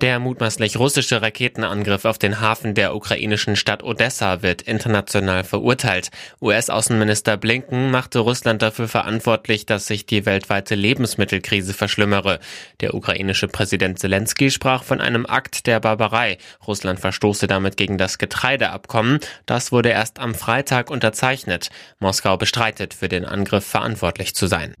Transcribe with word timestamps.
Der 0.00 0.18
mutmaßlich 0.18 0.78
russische 0.78 1.20
Raketenangriff 1.20 2.06
auf 2.06 2.16
den 2.16 2.40
Hafen 2.40 2.72
der 2.72 2.96
ukrainischen 2.96 3.54
Stadt 3.54 3.82
Odessa 3.82 4.40
wird 4.40 4.62
international 4.62 5.44
verurteilt. 5.44 6.08
US-Außenminister 6.40 7.36
Blinken 7.36 7.90
machte 7.90 8.20
Russland 8.20 8.62
dafür 8.62 8.88
verantwortlich, 8.88 9.66
dass 9.66 9.86
sich 9.86 10.06
die 10.06 10.24
weltweite 10.24 10.74
Lebensmittelkrise 10.74 11.74
verschlimmere. 11.74 12.40
Der 12.80 12.94
ukrainische 12.94 13.46
Präsident 13.46 13.98
Zelensky 13.98 14.50
sprach 14.50 14.84
von 14.84 15.02
einem 15.02 15.26
Akt 15.26 15.66
der 15.66 15.80
Barbarei. 15.80 16.38
Russland 16.66 16.98
verstoße 16.98 17.46
damit 17.46 17.76
gegen 17.76 17.98
das 17.98 18.16
Getreideabkommen. 18.16 19.20
Das 19.44 19.70
wurde 19.70 19.90
erst 19.90 20.18
am 20.18 20.34
Freitag 20.34 20.90
unterzeichnet. 20.90 21.68
Moskau 21.98 22.38
bestreitet, 22.38 22.94
für 22.94 23.10
den 23.10 23.26
Angriff 23.26 23.66
verantwortlich 23.66 24.34
zu 24.34 24.46
sein. 24.46 24.72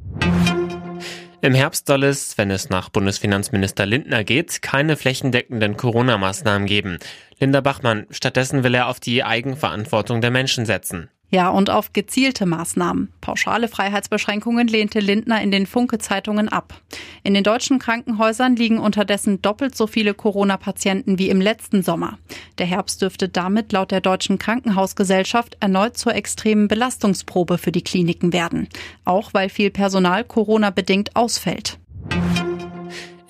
Im 1.42 1.54
Herbst 1.54 1.86
soll 1.86 2.04
es, 2.04 2.36
wenn 2.36 2.50
es 2.50 2.68
nach 2.68 2.90
Bundesfinanzminister 2.90 3.86
Lindner 3.86 4.24
geht, 4.24 4.60
keine 4.60 4.96
flächendeckenden 4.96 5.78
Corona-Maßnahmen 5.78 6.66
geben. 6.66 6.98
Linda 7.38 7.62
Bachmann, 7.62 8.06
stattdessen 8.10 8.62
will 8.62 8.74
er 8.74 8.88
auf 8.88 9.00
die 9.00 9.24
Eigenverantwortung 9.24 10.20
der 10.20 10.30
Menschen 10.30 10.66
setzen. 10.66 11.08
Ja, 11.32 11.48
und 11.48 11.70
auf 11.70 11.92
gezielte 11.92 12.44
Maßnahmen. 12.44 13.12
Pauschale 13.20 13.68
Freiheitsbeschränkungen 13.68 14.66
lehnte 14.66 14.98
Lindner 14.98 15.40
in 15.40 15.52
den 15.52 15.66
Funke-Zeitungen 15.66 16.48
ab. 16.48 16.80
In 17.22 17.34
den 17.34 17.44
deutschen 17.44 17.78
Krankenhäusern 17.78 18.56
liegen 18.56 18.78
unterdessen 18.78 19.40
doppelt 19.40 19.76
so 19.76 19.86
viele 19.86 20.14
Corona-Patienten 20.14 21.18
wie 21.18 21.28
im 21.28 21.40
letzten 21.40 21.82
Sommer. 21.82 22.18
Der 22.58 22.66
Herbst 22.66 23.02
dürfte 23.02 23.28
damit 23.28 23.72
laut 23.72 23.92
der 23.92 24.00
Deutschen 24.00 24.38
Krankenhausgesellschaft 24.38 25.56
erneut 25.60 25.96
zur 25.96 26.14
extremen 26.14 26.66
Belastungsprobe 26.66 27.58
für 27.58 27.72
die 27.72 27.82
Kliniken 27.82 28.32
werden. 28.32 28.68
Auch 29.04 29.32
weil 29.32 29.48
viel 29.48 29.70
Personal 29.70 30.24
Corona-bedingt 30.24 31.14
ausfällt. 31.14 31.79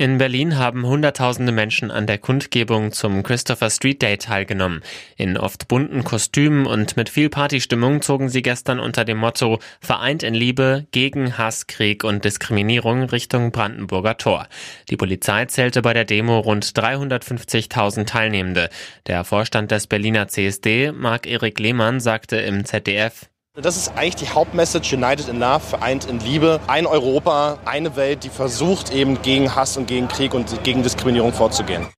In 0.01 0.17
Berlin 0.17 0.57
haben 0.57 0.87
Hunderttausende 0.87 1.53
Menschen 1.53 1.91
an 1.91 2.07
der 2.07 2.17
Kundgebung 2.17 2.91
zum 2.91 3.23
Christopher 3.23 3.69
Street 3.69 4.01
Day 4.01 4.17
teilgenommen. 4.17 4.81
In 5.19 5.37
oft 5.37 5.69
bunten 5.69 6.05
Kostümen 6.05 6.65
und 6.65 6.97
mit 6.97 7.11
viel 7.11 7.29
Partystimmung 7.29 8.01
zogen 8.01 8.31
sie 8.31 8.41
gestern 8.41 8.81
unter 8.81 9.05
dem 9.05 9.19
Motto 9.19 9.59
Vereint 9.79 10.23
in 10.23 10.33
Liebe 10.33 10.87
gegen 10.91 11.37
Hass, 11.37 11.67
Krieg 11.67 12.03
und 12.03 12.25
Diskriminierung 12.25 13.03
Richtung 13.11 13.53
Brandenburger 13.53 14.17
Tor. 14.17 14.49
Die 14.89 14.97
Polizei 14.97 15.45
zählte 15.45 15.83
bei 15.83 15.93
der 15.93 16.07
Demo 16.07 16.39
rund 16.39 16.65
350.000 16.65 18.07
Teilnehmende. 18.07 18.71
Der 19.07 19.23
Vorstand 19.25 19.71
des 19.71 19.87
Berliner 19.87 20.29
CSD, 20.29 20.93
Marc-Erik 20.93 21.59
Lehmann, 21.59 22.01
sagte 22.01 22.39
im 22.39 22.65
ZDF, 22.65 23.29
das 23.57 23.77
ist 23.77 23.93
eigentlich 23.97 24.17
die 24.17 24.29
Hauptmessage 24.29 24.95
United 24.95 25.29
in 25.29 25.41
Love, 25.41 25.61
vereint 25.61 26.05
in 26.05 26.21
Liebe. 26.21 26.61
Ein 26.69 26.87
Europa, 26.87 27.59
eine 27.65 27.97
Welt, 27.97 28.23
die 28.25 28.29
versucht 28.29 28.93
eben 28.93 29.23
gegen 29.23 29.55
Hass 29.55 29.77
und 29.77 29.87
gegen 29.87 30.09
Krieg 30.09 30.35
und 30.35 30.63
gegen 30.63 30.83
Diskriminierung 30.83 31.33
vorzugehen. 31.33 31.89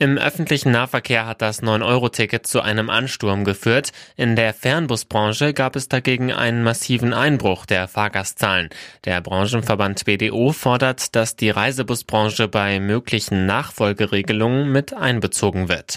Im 0.00 0.16
öffentlichen 0.16 0.70
Nahverkehr 0.70 1.26
hat 1.26 1.42
das 1.42 1.60
9-Euro-Ticket 1.60 2.46
zu 2.46 2.60
einem 2.60 2.88
Ansturm 2.88 3.42
geführt. 3.42 3.90
In 4.16 4.36
der 4.36 4.54
Fernbusbranche 4.54 5.52
gab 5.52 5.74
es 5.74 5.88
dagegen 5.88 6.32
einen 6.32 6.62
massiven 6.62 7.12
Einbruch 7.12 7.66
der 7.66 7.88
Fahrgastzahlen. 7.88 8.70
Der 9.04 9.20
Branchenverband 9.20 10.04
BDO 10.04 10.52
fordert, 10.52 11.16
dass 11.16 11.34
die 11.34 11.50
Reisebusbranche 11.50 12.46
bei 12.46 12.78
möglichen 12.78 13.44
Nachfolgeregelungen 13.46 14.70
mit 14.70 14.94
einbezogen 14.94 15.68
wird. 15.68 15.96